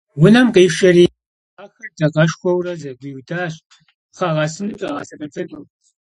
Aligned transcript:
Унэм 0.23 0.47
къишэри, 0.53 1.05
пхъэхэр 1.53 1.91
дакъэшхуэурэ 1.97 2.73
зэгуиудащ, 2.81 3.53
пхъэ 4.11 4.29
гъэсыну 4.35 4.77
къагъэсэбэпыну. 4.79 5.65